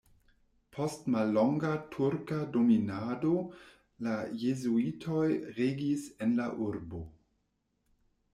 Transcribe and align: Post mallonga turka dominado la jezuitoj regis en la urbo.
Post 0.75 1.03
mallonga 1.15 1.73
turka 1.95 2.37
dominado 2.55 3.35
la 4.07 4.17
jezuitoj 4.45 5.27
regis 5.61 6.09
en 6.27 6.35
la 6.41 6.49
urbo. 6.71 7.05